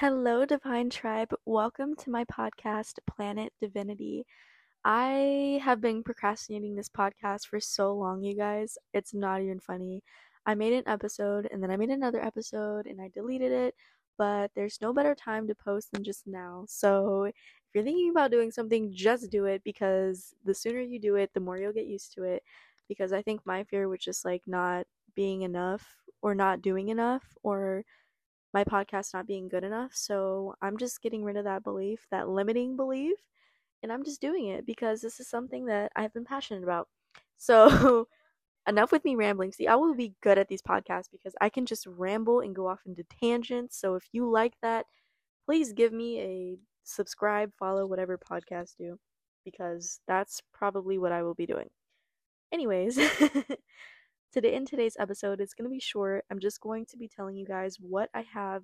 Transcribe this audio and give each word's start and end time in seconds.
Hello, 0.00 0.44
Divine 0.46 0.90
Tribe. 0.90 1.34
Welcome 1.44 1.96
to 1.96 2.10
my 2.10 2.24
podcast, 2.26 3.00
Planet 3.04 3.52
Divinity. 3.60 4.24
I 4.84 5.60
have 5.64 5.80
been 5.80 6.04
procrastinating 6.04 6.76
this 6.76 6.88
podcast 6.88 7.48
for 7.48 7.58
so 7.58 7.92
long, 7.94 8.22
you 8.22 8.36
guys. 8.36 8.78
It's 8.94 9.12
not 9.12 9.42
even 9.42 9.58
funny. 9.58 10.04
I 10.46 10.54
made 10.54 10.72
an 10.72 10.84
episode 10.86 11.48
and 11.50 11.60
then 11.60 11.72
I 11.72 11.76
made 11.76 11.90
another 11.90 12.24
episode 12.24 12.86
and 12.86 13.00
I 13.00 13.08
deleted 13.12 13.50
it, 13.50 13.74
but 14.16 14.52
there's 14.54 14.78
no 14.80 14.92
better 14.92 15.16
time 15.16 15.48
to 15.48 15.54
post 15.56 15.90
than 15.90 16.04
just 16.04 16.28
now. 16.28 16.64
So 16.68 17.24
if 17.24 17.34
you're 17.74 17.82
thinking 17.82 18.10
about 18.10 18.30
doing 18.30 18.52
something, 18.52 18.92
just 18.94 19.32
do 19.32 19.46
it 19.46 19.64
because 19.64 20.32
the 20.44 20.54
sooner 20.54 20.80
you 20.80 21.00
do 21.00 21.16
it, 21.16 21.32
the 21.34 21.40
more 21.40 21.58
you'll 21.58 21.72
get 21.72 21.88
used 21.88 22.14
to 22.14 22.22
it. 22.22 22.44
Because 22.86 23.12
I 23.12 23.20
think 23.20 23.40
my 23.44 23.64
fear 23.64 23.88
was 23.88 23.98
just 23.98 24.24
like 24.24 24.42
not 24.46 24.86
being 25.16 25.42
enough 25.42 25.84
or 26.22 26.36
not 26.36 26.62
doing 26.62 26.88
enough 26.88 27.24
or 27.42 27.84
my 28.58 28.64
podcast 28.64 29.14
not 29.14 29.26
being 29.26 29.48
good 29.48 29.64
enough. 29.64 29.92
So 29.94 30.54
I'm 30.60 30.76
just 30.78 31.00
getting 31.00 31.22
rid 31.24 31.36
of 31.36 31.44
that 31.44 31.62
belief, 31.62 32.06
that 32.10 32.28
limiting 32.28 32.76
belief, 32.76 33.16
and 33.82 33.92
I'm 33.92 34.04
just 34.04 34.20
doing 34.20 34.46
it 34.46 34.66
because 34.66 35.00
this 35.00 35.20
is 35.20 35.28
something 35.28 35.66
that 35.66 35.92
I've 35.94 36.12
been 36.12 36.24
passionate 36.24 36.64
about. 36.64 36.88
So 37.36 38.08
enough 38.68 38.90
with 38.90 39.04
me 39.04 39.14
rambling. 39.14 39.52
See, 39.52 39.68
I 39.68 39.76
will 39.76 39.94
be 39.94 40.14
good 40.22 40.38
at 40.38 40.48
these 40.48 40.62
podcasts 40.62 41.10
because 41.10 41.34
I 41.40 41.48
can 41.48 41.66
just 41.66 41.86
ramble 41.86 42.40
and 42.40 42.54
go 42.54 42.66
off 42.66 42.80
into 42.84 43.04
tangents. 43.04 43.78
So 43.78 43.94
if 43.94 44.04
you 44.12 44.28
like 44.28 44.54
that, 44.62 44.86
please 45.46 45.72
give 45.72 45.92
me 45.92 46.20
a 46.20 46.58
subscribe, 46.84 47.52
follow, 47.58 47.86
whatever 47.86 48.18
podcast 48.18 48.76
do 48.78 48.98
because 49.44 50.00
that's 50.08 50.42
probably 50.52 50.98
what 50.98 51.12
I 51.12 51.22
will 51.22 51.34
be 51.34 51.46
doing. 51.46 51.68
Anyways, 52.52 52.98
Today 54.30 54.54
in 54.54 54.66
today's 54.66 54.96
episode, 55.00 55.40
it's 55.40 55.54
going 55.54 55.64
to 55.64 55.74
be 55.74 55.80
short. 55.80 56.22
I'm 56.30 56.38
just 56.38 56.60
going 56.60 56.84
to 56.90 56.98
be 56.98 57.08
telling 57.08 57.34
you 57.34 57.46
guys 57.46 57.78
what 57.80 58.10
I 58.12 58.26
have 58.34 58.62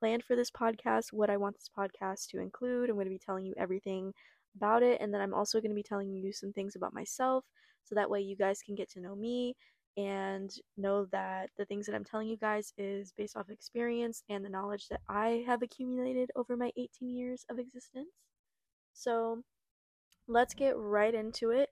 planned 0.00 0.22
for 0.22 0.36
this 0.36 0.50
podcast, 0.50 1.14
what 1.14 1.30
I 1.30 1.38
want 1.38 1.56
this 1.56 1.70
podcast 1.76 2.28
to 2.28 2.40
include. 2.40 2.90
I'm 2.90 2.96
going 2.96 3.06
to 3.06 3.10
be 3.10 3.18
telling 3.18 3.46
you 3.46 3.54
everything 3.56 4.12
about 4.54 4.82
it, 4.82 5.00
and 5.00 5.12
then 5.12 5.22
I'm 5.22 5.32
also 5.32 5.62
going 5.62 5.70
to 5.70 5.74
be 5.74 5.82
telling 5.82 6.10
you 6.10 6.30
some 6.30 6.52
things 6.52 6.76
about 6.76 6.92
myself 6.92 7.46
so 7.84 7.94
that 7.94 8.10
way 8.10 8.20
you 8.20 8.36
guys 8.36 8.60
can 8.60 8.74
get 8.74 8.90
to 8.90 9.00
know 9.00 9.16
me 9.16 9.56
and 9.96 10.50
know 10.76 11.06
that 11.06 11.48
the 11.56 11.64
things 11.64 11.86
that 11.86 11.94
I'm 11.94 12.04
telling 12.04 12.28
you 12.28 12.36
guys 12.36 12.74
is 12.76 13.10
based 13.16 13.34
off 13.34 13.48
experience 13.48 14.22
and 14.28 14.44
the 14.44 14.50
knowledge 14.50 14.88
that 14.88 15.00
I 15.08 15.42
have 15.46 15.62
accumulated 15.62 16.30
over 16.36 16.54
my 16.54 16.70
18 16.76 17.08
years 17.08 17.46
of 17.50 17.58
existence. 17.58 18.10
So, 18.92 19.42
let's 20.26 20.52
get 20.52 20.76
right 20.76 21.14
into 21.14 21.48
it 21.48 21.67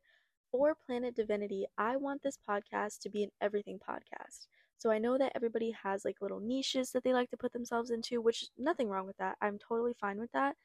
for 0.51 0.75
Planet 0.75 1.15
Divinity, 1.15 1.67
I 1.79 1.97
want 1.97 2.23
this 2.23 2.39
podcast 2.49 2.99
to 3.01 3.11
be 3.11 3.23
an 3.25 3.31
everything 3.41 3.79
podcast. 3.79 4.47
So 4.79 4.91
I 4.91 4.99
know 4.99 5.19
that 5.19 5.33
everybody 5.35 5.71
has 5.83 6.05
like 6.05 6.21
little 6.21 6.41
niches 6.41 6.93
that 6.93 7.03
they 7.05 7.13
like 7.13 7.31
to 7.31 7.37
put 7.37 7.53
themselves 7.53 7.91
into, 7.91 8.21
which 8.21 8.47
nothing 8.59 8.89
wrong 8.89 9.07
with 9.07 9.17
that. 9.19 9.37
I'm 9.41 9.59
totally 9.59 9.95
fine 10.01 10.19
with 10.19 10.33
that. 10.33 10.57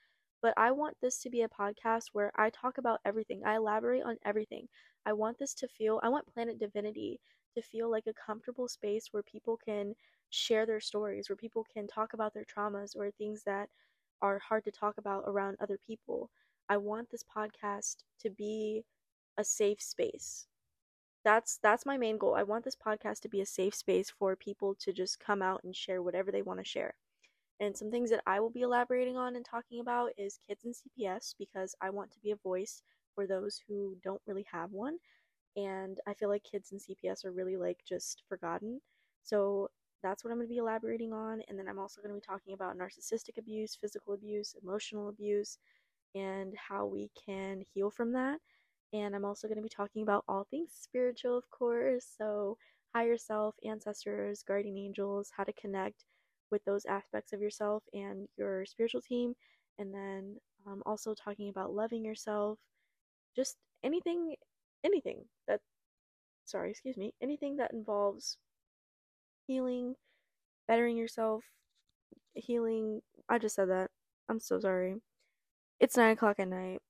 But 0.42 0.54
I 0.58 0.72
want 0.72 0.98
this 1.02 1.20
to 1.22 1.30
be 1.30 1.44
a 1.44 1.50
podcast 1.50 2.06
where 2.14 2.32
I 2.36 2.50
talk 2.50 2.78
about 2.78 3.00
everything. 3.06 3.44
I 3.46 3.56
elaborate 3.56 4.04
on 4.04 4.18
everything. 4.26 4.68
I 5.06 5.14
want 5.14 5.38
this 5.40 5.54
to 5.56 5.68
feel 5.68 6.00
I 6.04 6.10
want 6.10 6.32
Planet 6.34 6.60
Divinity 6.60 7.20
to 7.56 7.62
feel 7.62 7.90
like 7.90 8.08
a 8.08 8.14
comfortable 8.14 8.68
space 8.68 9.10
where 9.12 9.24
people 9.24 9.58
can 9.58 9.96
share 10.30 10.66
their 10.66 10.80
stories, 10.80 11.30
where 11.30 11.36
people 11.36 11.66
can 11.74 11.88
talk 11.88 12.14
about 12.14 12.34
their 12.34 12.46
traumas 12.46 12.96
or 12.96 13.12
things 13.12 13.44
that 13.46 13.70
are 14.22 14.40
hard 14.40 14.64
to 14.66 14.72
talk 14.72 14.98
about 14.98 15.24
around 15.28 15.58
other 15.60 15.78
people. 15.86 16.30
I 16.70 16.78
want 16.78 17.10
this 17.10 17.24
podcast 17.24 17.98
to 18.22 18.30
be 18.30 18.84
a 19.42 19.46
safe 19.46 19.82
space. 19.82 20.48
That's 21.26 21.60
that's 21.62 21.86
my 21.86 21.98
main 21.98 22.18
goal. 22.18 22.36
I 22.36 22.44
want 22.44 22.64
this 22.64 22.76
podcast 22.76 23.22
to 23.22 23.30
be 23.30 23.42
a 23.42 23.46
safe 23.46 23.76
space 23.76 24.10
for 24.10 24.36
people 24.36 24.76
to 24.76 24.94
just 24.94 25.20
come 25.20 25.42
out 25.42 25.64
and 25.64 25.76
share 25.76 26.02
whatever 26.02 26.32
they 26.32 26.44
want 26.44 26.60
to 26.60 26.66
share. 26.66 26.96
And 27.60 27.78
some 27.78 27.92
things 27.92 28.10
that 28.12 28.24
I 28.26 28.40
will 28.40 28.50
be 28.50 28.62
elaborating 28.62 29.18
on 29.18 29.36
and 29.36 29.46
talking 29.46 29.82
about 29.82 30.12
is 30.18 30.40
kids 30.48 30.66
and 30.66 30.74
CPS 30.76 31.36
because 31.38 31.76
I 31.82 31.92
want 31.92 32.12
to 32.12 32.20
be 32.20 32.32
a 32.32 32.36
voice 32.38 32.84
for 33.14 33.28
those 33.28 33.62
who 33.68 33.98
don't 34.04 34.22
really 34.26 34.46
have 34.52 34.72
one. 34.72 34.98
And 35.56 36.00
I 36.08 36.14
feel 36.14 36.30
like 36.30 36.44
kids 36.44 36.72
and 36.72 36.82
CPS 36.82 37.26
are 37.26 37.32
really 37.32 37.58
like 37.58 37.80
just 37.88 38.24
forgotten. 38.28 38.82
So 39.24 39.70
that's 40.02 40.24
what 40.24 40.32
I'm 40.32 40.38
going 40.38 40.48
to 40.48 40.54
be 40.54 40.58
elaborating 40.58 41.14
on. 41.14 41.42
And 41.48 41.60
then 41.60 41.68
I'm 41.68 41.80
also 41.80 42.02
going 42.02 42.16
to 42.16 42.20
be 42.20 42.26
talking 42.26 42.54
about 42.54 42.78
narcissistic 42.78 43.38
abuse, 43.38 43.76
physical 43.80 44.16
abuse, 44.16 44.56
emotional 44.64 45.10
abuse, 45.10 45.60
and 46.16 46.54
how 46.58 46.86
we 46.86 47.12
can 47.26 47.64
heal 47.74 47.92
from 47.92 48.14
that 48.14 48.40
and 48.94 49.16
I'm 49.16 49.26
also 49.26 49.48
going 49.48 49.58
to 49.58 49.64
be 49.64 49.70
talking 49.70 50.04
about 50.04 50.26
all 50.28 50.46
things 50.50 50.70
spiritual, 50.74 51.38
of 51.38 51.50
course. 51.50 52.06
So, 52.18 52.58
higher 52.94 53.18
self, 53.18 53.56
ancestors, 53.66 54.44
guardian 54.44 54.78
angels, 54.78 55.32
how 55.36 55.44
to 55.44 55.54
connect 55.54 56.04
with 56.52 56.64
those 56.66 56.86
aspects 56.86 57.34
of 57.34 57.42
yourself 57.42 57.84
and 57.94 58.28
your 58.38 58.66
spiritual 58.66 59.02
team. 59.02 59.34
And 59.80 59.94
then 59.94 60.38
um, 60.68 60.84
also 60.86 61.14
talking 61.14 61.50
about 61.50 61.74
loving 61.74 62.04
yourself, 62.04 62.60
just 63.36 63.56
anything, 63.84 64.36
anything 64.84 65.26
that, 65.48 65.62
sorry, 66.46 66.72
excuse 66.72 66.98
me, 66.98 67.14
anything 67.22 67.58
that 67.58 67.74
involves 67.74 68.38
healing, 69.48 69.96
bettering 70.68 70.98
yourself, 70.98 71.44
healing. 72.34 73.02
I 73.30 73.38
just 73.38 73.56
said 73.56 73.70
that. 73.70 73.90
I'm 74.30 74.40
so 74.40 74.60
sorry. 74.60 74.96
It's 75.80 75.98
nine 75.98 76.12
o'clock 76.12 76.40
at 76.40 76.48
night. 76.48 76.82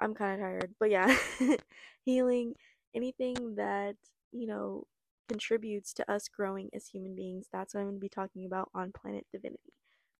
I'm 0.00 0.14
kind 0.14 0.34
of 0.34 0.40
tired, 0.40 0.74
but 0.78 0.90
yeah, 0.90 1.16
healing, 2.04 2.54
anything 2.94 3.54
that, 3.56 3.96
you 4.32 4.46
know, 4.46 4.86
contributes 5.28 5.92
to 5.94 6.10
us 6.10 6.28
growing 6.28 6.70
as 6.72 6.86
human 6.86 7.14
beings. 7.14 7.46
That's 7.52 7.74
what 7.74 7.80
I'm 7.80 7.86
going 7.86 7.96
to 7.96 8.00
be 8.00 8.08
talking 8.08 8.46
about 8.46 8.70
on 8.74 8.92
Planet 8.92 9.26
Divinity. 9.32 9.74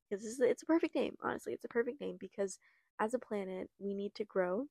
Because 0.09 0.25
this 0.25 0.35
is, 0.35 0.41
it's 0.41 0.63
a 0.63 0.67
perfect 0.67 0.95
name, 0.95 1.17
honestly. 1.23 1.53
It's 1.53 1.65
a 1.65 1.69
perfect 1.69 2.01
name 2.01 2.17
because 2.19 2.59
as 3.01 3.15
a 3.15 3.19
planet, 3.19 3.69
we 3.79 3.95
need 3.95 4.15
to 4.17 4.25
grow 4.25 4.67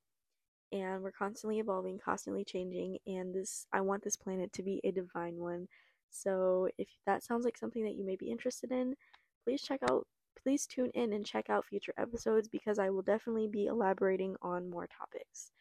and 0.72 1.02
we're 1.02 1.12
constantly 1.12 1.60
evolving, 1.60 2.00
constantly 2.04 2.44
changing, 2.44 2.98
and 3.08 3.34
this 3.34 3.68
I 3.72 3.82
want 3.82 4.04
this 4.04 4.18
planet 4.18 4.52
to 4.54 4.64
be 4.64 4.82
a 4.84 4.92
divine 4.92 5.38
one. 5.38 5.68
So 6.10 6.70
if 6.78 6.90
that 7.06 7.24
sounds 7.24 7.46
like 7.46 7.58
something 7.58 7.84
that 7.84 7.96
you 7.96 8.06
may 8.06 8.16
be 8.16 8.32
interested 8.32 8.72
in, 8.72 8.96
please 9.44 9.62
check 9.62 9.80
out 9.90 10.08
please 10.42 10.66
tune 10.68 10.92
in 10.94 11.14
and 11.14 11.26
check 11.26 11.50
out 11.50 11.66
future 11.66 11.94
episodes 11.98 12.48
because 12.48 12.80
I 12.80 12.90
will 12.90 13.02
definitely 13.02 13.48
be 13.48 13.66
elaborating 13.68 14.36
on 14.42 14.70
more 14.70 14.88
topics. 14.88 15.52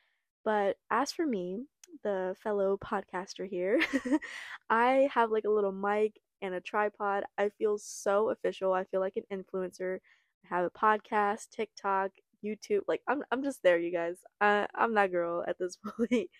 But 0.44 0.76
as 0.90 1.12
for 1.12 1.26
me, 1.26 1.64
the 2.04 2.36
fellow 2.42 2.78
podcaster 2.78 3.48
here, 3.48 3.80
I 4.70 5.08
have 5.12 5.30
like 5.30 5.44
a 5.44 5.50
little 5.50 5.72
mic 5.72 6.20
and 6.42 6.54
a 6.54 6.60
tripod. 6.60 7.24
I 7.38 7.50
feel 7.50 7.78
so 7.78 8.30
official. 8.30 8.72
I 8.72 8.84
feel 8.84 9.00
like 9.00 9.16
an 9.16 9.24
influencer. 9.32 9.98
I 10.44 10.54
have 10.54 10.64
a 10.64 10.70
podcast, 10.70 11.50
TikTok, 11.50 12.12
YouTube. 12.44 12.82
Like 12.86 13.02
I'm 13.08 13.22
I'm 13.32 13.42
just 13.42 13.62
there, 13.62 13.78
you 13.78 13.92
guys. 13.92 14.16
I, 14.40 14.66
I'm 14.74 14.94
that 14.94 15.10
girl 15.12 15.44
at 15.48 15.58
this 15.58 15.76
point. 15.98 16.30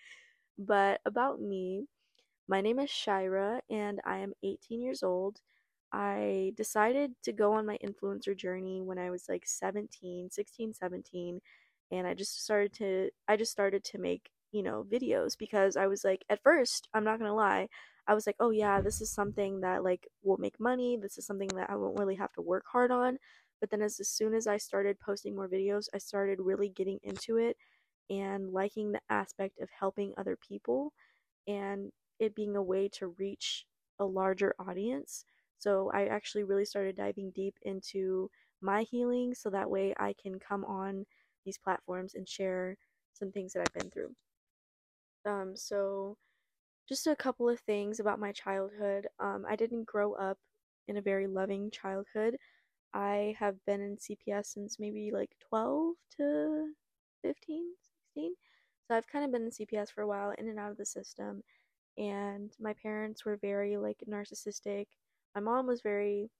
but 0.57 1.01
about 1.05 1.41
me, 1.41 1.85
my 2.47 2.61
name 2.61 2.79
is 2.79 2.89
Shyra 2.89 3.59
and 3.69 3.99
I 4.05 4.19
am 4.19 4.33
18 4.43 4.81
years 4.81 5.03
old. 5.03 5.41
I 5.91 6.53
decided 6.55 7.13
to 7.23 7.33
go 7.33 7.53
on 7.53 7.65
my 7.65 7.77
influencer 7.83 8.35
journey 8.35 8.81
when 8.81 8.97
I 8.97 9.09
was 9.09 9.27
like 9.29 9.43
17, 9.47 10.29
16, 10.31 10.73
17 10.73 11.41
and 11.91 12.07
I 12.07 12.13
just 12.13 12.43
started 12.43 12.73
to 12.73 13.09
I 13.27 13.37
just 13.37 13.51
started 13.51 13.83
to 13.85 13.97
make, 13.97 14.29
you 14.51 14.63
know, 14.63 14.85
videos 14.89 15.37
because 15.37 15.77
I 15.77 15.87
was 15.87 16.03
like 16.03 16.25
at 16.29 16.43
first, 16.43 16.87
I'm 16.93 17.03
not 17.05 17.19
going 17.19 17.29
to 17.29 17.35
lie, 17.35 17.69
I 18.07 18.13
was 18.13 18.25
like, 18.27 18.35
"Oh 18.39 18.49
yeah, 18.51 18.81
this 18.81 19.01
is 19.01 19.09
something 19.11 19.61
that 19.61 19.83
like 19.83 20.07
will 20.23 20.37
make 20.37 20.59
money. 20.59 20.97
This 20.97 21.17
is 21.17 21.25
something 21.25 21.49
that 21.55 21.69
I 21.69 21.75
won't 21.75 21.99
really 21.99 22.15
have 22.15 22.33
to 22.33 22.41
work 22.41 22.65
hard 22.71 22.91
on." 22.91 23.17
But 23.59 23.69
then 23.71 23.81
as, 23.81 23.99
as 23.99 24.09
soon 24.09 24.33
as 24.33 24.47
I 24.47 24.57
started 24.57 24.99
posting 24.99 25.35
more 25.35 25.49
videos, 25.49 25.87
I 25.93 25.97
started 25.99 26.39
really 26.39 26.69
getting 26.69 26.99
into 27.03 27.37
it 27.37 27.57
and 28.09 28.51
liking 28.51 28.91
the 28.91 29.01
aspect 29.09 29.59
of 29.59 29.69
helping 29.71 30.13
other 30.17 30.37
people 30.37 30.93
and 31.47 31.91
it 32.19 32.35
being 32.35 32.55
a 32.55 32.63
way 32.63 32.89
to 32.89 33.07
reach 33.07 33.65
a 33.99 34.05
larger 34.05 34.55
audience 34.59 35.25
so 35.57 35.91
I 35.93 36.05
actually 36.05 36.43
really 36.43 36.65
started 36.65 36.95
diving 36.95 37.31
deep 37.31 37.55
into 37.63 38.29
my 38.61 38.83
healing 38.83 39.33
so 39.33 39.49
that 39.49 39.69
way 39.69 39.93
I 39.97 40.13
can 40.21 40.39
come 40.39 40.65
on 40.65 41.05
these 41.45 41.57
platforms 41.57 42.15
and 42.15 42.27
share 42.27 42.77
some 43.13 43.31
things 43.31 43.53
that 43.53 43.61
I've 43.61 43.73
been 43.73 43.89
through. 43.91 44.13
Um, 45.25 45.55
so 45.55 46.17
just 46.87 47.07
a 47.07 47.15
couple 47.15 47.49
of 47.49 47.59
things 47.59 47.99
about 47.99 48.19
my 48.19 48.31
childhood. 48.31 49.07
Um, 49.19 49.45
I 49.47 49.55
didn't 49.55 49.85
grow 49.85 50.13
up 50.13 50.37
in 50.87 50.97
a 50.97 51.01
very 51.01 51.27
loving 51.27 51.69
childhood. 51.69 52.37
I 52.93 53.35
have 53.39 53.55
been 53.65 53.81
in 53.81 53.97
CPS 53.97 54.47
since 54.47 54.79
maybe 54.79 55.11
like 55.11 55.31
12 55.49 55.95
to 56.17 56.71
15, 57.23 57.65
16. 58.15 58.33
So 58.87 58.95
I've 58.95 59.07
kind 59.07 59.25
of 59.25 59.31
been 59.31 59.43
in 59.43 59.51
CPS 59.51 59.91
for 59.91 60.01
a 60.01 60.07
while, 60.07 60.33
in 60.37 60.47
and 60.47 60.57
out 60.57 60.71
of 60.71 60.77
the 60.77 60.85
system. 60.85 61.43
And 61.97 62.51
my 62.59 62.73
parents 62.81 63.25
were 63.25 63.37
very 63.37 63.75
like 63.75 63.97
narcissistic 64.09 64.85
my 65.37 65.51
mom 65.51 65.67
was 65.67 65.81
very 65.81 66.31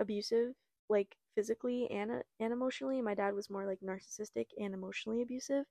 abusive, 0.00 0.54
like 0.88 1.16
physically 1.34 1.88
and 1.90 2.10
and 2.40 2.52
emotionally. 2.52 3.00
My 3.02 3.14
dad 3.14 3.34
was 3.34 3.50
more 3.50 3.66
like 3.66 3.80
narcissistic 3.80 4.46
and 4.58 4.74
emotionally 4.74 5.22
abusive. 5.22 5.64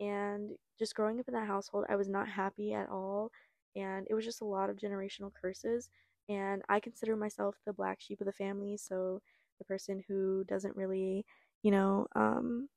And 0.00 0.52
just 0.78 0.94
growing 0.94 1.20
up 1.20 1.28
in 1.28 1.34
that 1.34 1.46
household, 1.46 1.84
I 1.88 1.96
was 1.96 2.08
not 2.08 2.28
happy 2.28 2.72
at 2.72 2.88
all. 2.88 3.30
And 3.76 4.06
it 4.10 4.14
was 4.14 4.24
just 4.24 4.40
a 4.40 4.44
lot 4.46 4.70
of 4.70 4.76
generational 4.76 5.32
curses. 5.40 5.90
And 6.28 6.62
I 6.68 6.80
consider 6.80 7.16
myself 7.16 7.56
the 7.66 7.72
black 7.72 8.00
sheep 8.00 8.20
of 8.20 8.26
the 8.26 8.32
family. 8.32 8.76
So 8.76 9.20
the 9.58 9.64
person 9.64 10.02
who 10.08 10.44
doesn't 10.44 10.76
really, 10.76 11.24
you 11.62 11.70
know, 11.70 12.06
um, 12.16 12.68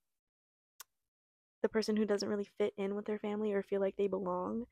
the 1.62 1.70
person 1.70 1.96
who 1.96 2.06
doesn't 2.06 2.30
really 2.30 2.48
fit 2.58 2.74
in 2.78 2.96
with 2.96 3.06
their 3.06 3.20
family 3.20 3.54
or 3.54 3.64
feel 3.64 3.82
like 3.82 3.96
they 3.98 4.08
belong. 4.08 4.66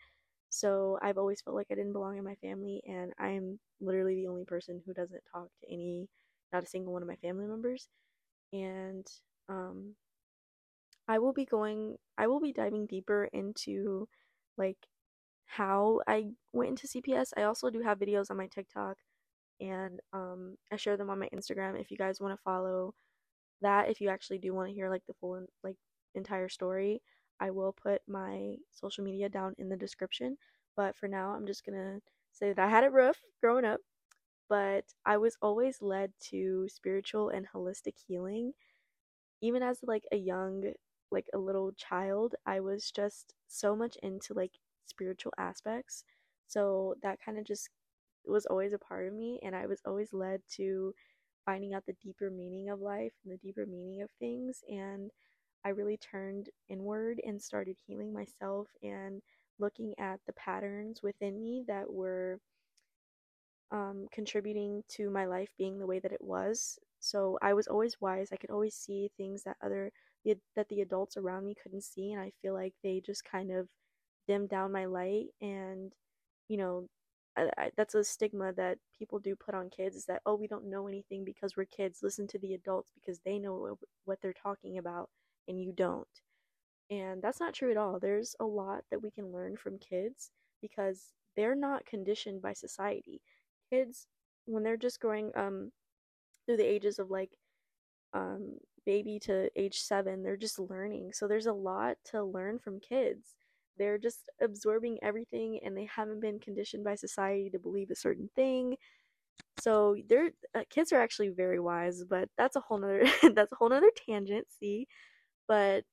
So 0.54 1.00
I've 1.02 1.18
always 1.18 1.42
felt 1.42 1.56
like 1.56 1.66
I 1.72 1.74
didn't 1.74 1.94
belong 1.94 2.16
in 2.20 2.24
my 2.24 2.36
family, 2.36 2.80
and 2.86 3.12
I'm 3.18 3.60
literally 3.82 4.14
the 4.14 4.28
only 4.28 4.46
person 4.46 4.84
who 4.86 4.94
doesn't 4.94 5.24
talk 5.34 5.48
to 5.62 5.74
any, 5.74 6.08
not 6.54 6.64
a 6.64 6.68
single 6.68 6.94
one 6.94 7.02
of 7.02 7.08
my 7.08 7.16
family 7.16 7.48
members. 7.48 7.88
And 8.54 9.04
um, 9.50 9.96
I 11.08 11.18
will 11.18 11.34
be 11.34 11.46
going, 11.46 11.98
I 12.20 12.28
will 12.28 12.40
be 12.40 12.54
diving 12.54 12.86
deeper 12.86 13.28
into 13.34 14.08
like 14.56 14.78
how 15.48 16.02
I 16.08 16.26
went 16.52 16.70
into 16.70 16.88
CPS. 16.88 17.34
I 17.36 17.44
also 17.44 17.72
do 17.72 17.82
have 17.82 17.98
videos 17.98 18.30
on 18.30 18.38
my 18.38 18.46
TikTok 18.46 18.98
and 19.60 20.00
um, 20.14 20.58
I 20.72 20.76
share 20.76 20.98
them 20.98 21.10
on 21.10 21.18
my 21.18 21.30
Instagram 21.34 21.82
if 21.82 21.90
you 21.90 21.98
guys 21.98 22.22
want 22.22 22.38
to 22.38 22.44
follow 22.44 22.94
that. 23.62 23.90
If 23.90 24.02
you 24.02 24.10
actually 24.10 24.38
do 24.38 24.54
want 24.54 24.70
to 24.70 24.76
hear 24.76 24.92
like 24.92 25.04
the 25.08 25.16
full 25.20 25.44
like 25.64 25.78
entire 26.14 26.48
story, 26.48 27.02
I 27.40 27.52
will 27.52 27.74
put 27.74 28.02
my 28.08 28.58
social 28.72 29.04
media 29.04 29.30
down 29.30 29.56
in 29.58 29.70
the 29.70 29.78
description. 29.78 30.38
But 30.76 30.96
for 30.96 31.08
now, 31.08 31.32
I'm 31.32 31.46
just 31.46 31.66
gonna 31.66 32.02
say 32.32 32.54
that 32.54 32.60
I 32.66 32.70
had 32.70 32.84
it 32.84 32.92
rough 32.94 33.20
growing 33.42 33.66
up, 33.66 33.82
but 34.50 34.86
I 35.06 35.18
was 35.18 35.38
always 35.42 35.82
led 35.82 36.14
to 36.32 36.68
spiritual 36.70 37.30
and 37.30 37.48
holistic 37.50 37.96
healing. 38.08 38.54
Even 39.42 39.62
as 39.62 39.80
like 39.84 40.06
a 40.12 40.16
young, 40.18 40.74
like 41.12 41.28
a 41.34 41.38
little 41.38 41.72
child, 41.74 42.36
I 42.46 42.60
was 42.62 42.92
just 42.92 43.36
so 43.48 43.76
much 43.76 43.98
into 44.02 44.34
like 44.34 44.54
spiritual 44.86 45.34
aspects. 45.38 46.04
So 46.48 46.96
that 47.04 47.20
kind 47.24 47.38
of 47.38 47.46
just 47.46 47.70
was 48.26 48.46
always 48.48 48.74
a 48.74 48.80
part 48.80 49.08
of 49.08 49.14
me, 49.14 49.40
and 49.44 49.56
I 49.56 49.68
was 49.68 49.82
always 49.86 50.14
led 50.14 50.42
to 50.58 50.94
finding 51.46 51.74
out 51.74 51.86
the 51.86 51.94
deeper 52.04 52.30
meaning 52.32 52.70
of 52.70 52.80
life 52.82 53.14
and 53.24 53.34
the 53.34 53.38
deeper 53.38 53.66
meaning 53.66 54.02
of 54.02 54.10
things. 54.20 54.64
And 54.70 55.12
I 55.66 55.70
really 55.70 55.98
turned 55.98 56.50
inward 56.70 57.22
and 57.26 57.42
started 57.42 57.78
healing 57.88 58.14
myself 58.14 58.68
and 58.84 59.22
looking 59.60 59.94
at 60.00 60.20
the 60.28 60.34
patterns 60.34 61.02
within 61.04 61.42
me 61.42 61.64
that 61.68 61.92
were 61.92 62.40
um, 63.72 64.08
contributing 64.12 64.84
to 64.90 65.10
my 65.10 65.26
life 65.26 65.50
being 65.58 65.80
the 65.80 65.88
way 65.88 66.00
that 66.00 66.12
it 66.12 66.22
was. 66.24 66.78
So 67.00 67.38
I 67.42 67.54
was 67.54 67.68
always 67.68 68.00
wise. 68.00 68.30
I 68.32 68.38
could 68.38 68.52
always 68.52 68.76
see 68.76 69.10
things 69.18 69.44
that 69.44 69.58
other 69.64 69.92
that 70.56 70.70
the 70.70 70.80
adults 70.82 71.18
around 71.18 71.46
me 71.46 71.54
couldn't 71.62 71.84
see, 71.84 72.14
and 72.14 72.22
I 72.22 72.32
feel 72.42 72.54
like 72.54 72.74
they 72.82 73.02
just 73.06 73.26
kind 73.26 73.52
of 73.52 73.68
dimmed 74.28 74.50
down 74.50 74.72
my 74.72 74.86
light. 74.86 75.28
And 75.42 75.94
you 76.50 76.58
know, 76.58 76.88
I, 77.38 77.50
I, 77.58 77.72
that's 77.78 77.96
a 77.96 78.04
stigma 78.04 78.54
that 78.54 78.78
people 78.98 79.20
do 79.20 79.36
put 79.36 79.56
on 79.56 79.70
kids 79.70 79.96
is 79.96 80.06
that 80.06 80.22
oh 80.26 80.36
we 80.36 80.48
don't 80.48 80.70
know 80.70 80.88
anything 80.88 81.26
because 81.26 81.58
we're 81.58 81.66
kids. 81.66 82.00
Listen 82.04 82.28
to 82.28 82.40
the 82.40 82.54
adults 82.54 82.92
because 82.96 83.20
they 83.26 83.40
know 83.40 83.78
what 84.06 84.20
they're 84.22 84.34
talking 84.34 84.78
about 84.78 85.10
and 85.48 85.62
you 85.62 85.72
don't. 85.74 86.08
And 86.90 87.22
that's 87.22 87.40
not 87.40 87.54
true 87.54 87.72
at 87.72 87.78
all. 87.78 88.00
There's 88.00 88.36
a 88.40 88.46
lot 88.46 88.84
that 88.92 89.02
we 89.02 89.12
can 89.12 89.32
learn 89.32 89.58
from 89.58 89.80
kids 89.80 90.32
because 90.62 91.14
they're 91.36 91.56
not 91.56 91.86
conditioned 91.86 92.42
by 92.42 92.54
society. 92.54 93.22
Kids, 93.72 94.08
when 94.46 94.64
they're 94.64 94.78
just 94.78 95.00
growing 95.00 95.32
um, 95.36 95.72
through 96.46 96.58
the 96.58 96.66
ages 96.70 97.00
of 97.00 97.10
like 97.12 97.32
um, 98.14 98.58
baby 98.86 99.20
to 99.22 99.50
age 99.56 99.80
seven, 99.82 100.24
they're 100.24 100.38
just 100.38 100.60
learning. 100.60 101.12
So 101.14 101.28
there's 101.28 101.48
a 101.48 101.54
lot 101.54 101.98
to 102.12 102.24
learn 102.24 102.60
from 102.60 102.80
kids. 102.80 103.36
They're 103.78 103.98
just 103.98 104.30
absorbing 104.42 105.00
everything 105.02 105.60
and 105.66 105.76
they 105.76 105.86
haven't 105.94 106.22
been 106.22 106.40
conditioned 106.40 106.84
by 106.84 106.96
society 106.96 107.50
to 107.52 107.60
believe 107.60 107.90
a 107.92 107.96
certain 107.96 108.30
thing. 108.36 108.76
So 109.60 109.96
they're 110.10 110.32
uh, 110.56 110.64
kids 110.70 110.92
are 110.92 111.02
actually 111.02 111.30
very 111.30 111.60
wise, 111.60 112.04
but 112.04 112.30
that's 112.38 112.56
a 112.56 112.60
whole 112.62 112.80
nother 112.80 113.06
that's 113.36 113.52
a 113.52 113.56
whole 113.56 113.70
nother 113.70 113.92
tangent. 114.08 114.48
See, 114.52 114.88
but 115.48 115.84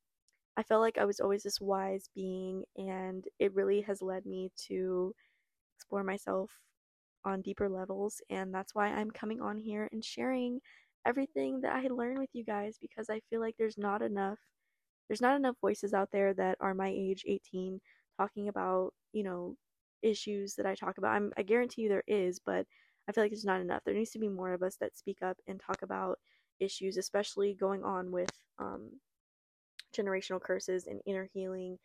I 0.56 0.62
felt 0.62 0.82
like 0.82 0.99
I 0.99 1.05
was 1.05 1.20
always 1.20 1.43
this 1.43 1.61
wise 1.61 2.08
being, 2.14 2.64
and 2.76 3.25
it 3.38 3.55
really 3.55 3.81
has 3.82 4.02
led 4.02 4.26
me 4.26 4.50
to 4.69 5.14
explore 5.76 6.05
myself 6.05 6.50
on 7.25 7.43
deeper 7.43 7.69
levels. 7.69 8.20
And 8.31 8.55
that's 8.55 8.75
why 8.75 8.88
I'm 8.88 9.11
coming 9.11 9.41
on 9.41 9.58
here 9.58 9.88
and 9.93 10.05
sharing 10.05 10.61
everything 11.06 11.61
that 11.62 11.75
I 11.75 11.88
learned 11.88 12.19
with 12.19 12.31
you 12.32 12.44
guys 12.44 12.76
because 12.81 13.08
I 13.11 13.20
feel 13.31 13.41
like 13.41 13.55
there's 13.58 13.79
not 13.79 14.02
enough 14.02 14.38
there's 15.08 15.20
not 15.20 15.37
enough 15.37 15.56
voices 15.61 15.93
out 15.93 16.11
there 16.12 16.35
that 16.35 16.56
are 16.61 16.75
my 16.75 16.88
age 16.88 17.25
18 17.26 17.81
talking 18.19 18.49
about 18.49 18.93
you 19.12 19.25
know 19.25 19.56
issues 20.03 20.55
that 20.55 20.67
I 20.67 20.75
talk 20.75 20.99
about. 20.99 21.12
I'm, 21.14 21.32
I 21.37 21.43
guarantee 21.43 21.82
you 21.82 21.88
there 21.88 22.05
is, 22.06 22.41
but 22.44 22.67
I 23.08 23.12
feel 23.12 23.25
like 23.25 23.31
there's 23.32 23.44
not 23.44 23.61
enough. 23.61 23.82
There 23.85 23.94
needs 23.94 24.12
to 24.12 24.19
be 24.19 24.29
more 24.29 24.53
of 24.53 24.62
us 24.62 24.76
that 24.81 24.96
speak 24.96 25.19
up 25.23 25.37
and 25.46 25.61
talk 25.61 25.82
about 25.82 26.19
issues, 26.61 26.96
especially 26.96 27.55
going 27.55 27.82
on 27.85 28.11
with 28.11 28.31
um, 28.58 28.91
generational 29.96 30.40
curses 30.40 30.87
and 30.87 31.00
inner 31.06 31.28
healing 31.32 31.78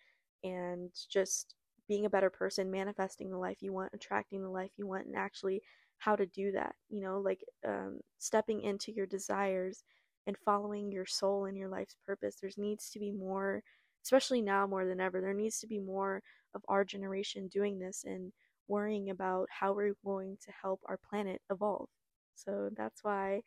and 0.43 0.91
just 1.09 1.55
being 1.87 2.05
a 2.05 2.09
better 2.09 2.29
person, 2.29 2.71
manifesting 2.71 3.29
the 3.29 3.37
life 3.37 3.57
you 3.61 3.71
want, 3.71 3.91
attracting 3.93 4.41
the 4.41 4.49
life 4.49 4.71
you 4.77 4.87
want, 4.87 5.05
and 5.05 5.15
actually 5.15 5.61
how 5.97 6.15
to 6.15 6.25
do 6.25 6.51
that. 6.51 6.75
You 6.89 7.01
know, 7.01 7.19
like 7.19 7.43
um, 7.67 7.99
stepping 8.17 8.61
into 8.61 8.91
your 8.91 9.05
desires 9.05 9.83
and 10.27 10.37
following 10.43 10.91
your 10.91 11.05
soul 11.05 11.45
and 11.45 11.57
your 11.57 11.69
life's 11.69 11.97
purpose. 12.05 12.37
There 12.41 12.49
needs 12.57 12.89
to 12.91 12.99
be 12.99 13.11
more, 13.11 13.61
especially 14.03 14.41
now 14.41 14.65
more 14.65 14.85
than 14.85 14.99
ever, 14.99 15.21
there 15.21 15.33
needs 15.33 15.59
to 15.59 15.67
be 15.67 15.79
more 15.79 16.21
of 16.55 16.61
our 16.67 16.83
generation 16.83 17.47
doing 17.47 17.77
this 17.79 18.03
and 18.05 18.31
worrying 18.67 19.11
about 19.11 19.47
how 19.51 19.73
we're 19.73 19.93
going 20.03 20.37
to 20.43 20.51
help 20.59 20.81
our 20.85 20.97
planet 20.97 21.41
evolve. 21.51 21.87
So 22.33 22.69
that's 22.75 23.03
why 23.03 23.41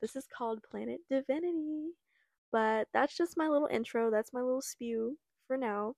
this 0.00 0.16
is 0.16 0.26
called 0.26 0.60
Planet 0.68 1.00
Divinity. 1.08 1.90
But 2.54 2.86
that's 2.94 3.16
just 3.16 3.36
my 3.36 3.48
little 3.48 3.66
intro. 3.68 4.12
That's 4.12 4.32
my 4.32 4.40
little 4.40 4.62
spew 4.62 5.18
for 5.48 5.56
now. 5.56 5.94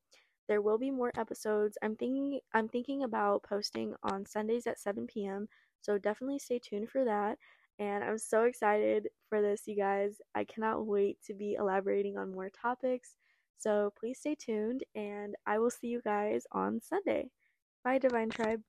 There 0.49 0.63
will 0.63 0.79
be 0.79 0.91
more 0.91 1.13
episodes. 1.19 1.77
I'm 1.83 1.97
thinking 1.97 2.41
I'm 2.55 2.67
thinking 2.67 3.03
about 3.03 3.43
posting 3.43 3.93
on 4.03 4.25
Sundays 4.25 4.67
at 4.67 4.81
7 4.81 5.07
p.m. 5.07 5.49
So 5.83 5.99
definitely 5.99 6.39
stay 6.39 6.59
tuned 6.59 6.89
for 6.89 7.05
that. 7.05 7.37
And 7.79 8.03
I'm 8.03 8.17
so 8.17 8.45
excited 8.45 9.09
for 9.29 9.43
this, 9.43 9.65
you 9.67 9.77
guys. 9.77 10.17
I 10.35 10.45
cannot 10.45 10.87
wait 10.87 11.19
to 11.27 11.35
be 11.35 11.57
elaborating 11.61 12.17
on 12.17 12.33
more 12.33 12.49
topics. 12.49 13.17
So 13.59 13.93
please 14.01 14.19
stay 14.21 14.35
tuned 14.35 14.83
and 14.95 15.35
I 15.47 15.59
will 15.59 15.71
see 15.71 15.89
you 15.89 16.01
guys 16.03 16.47
on 16.53 16.81
Sunday. 16.81 17.29
Bye, 17.85 17.99
Divine 17.99 18.31
Tribe. 18.31 18.63